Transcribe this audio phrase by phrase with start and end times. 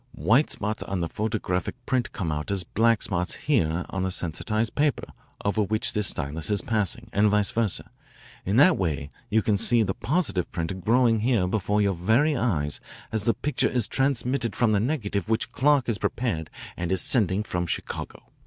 [0.15, 4.73] White spots on the photographic print come out as black spots here on the sensitised
[4.73, 5.07] paper
[5.45, 7.91] over which this stylus is passing, and vice versa.
[8.43, 12.79] In that way you can see the positive print growing here before your very eyes
[13.11, 17.43] as the picture is transmitted from the negative which Clark has prepared and is sending
[17.43, 18.23] from Chicago."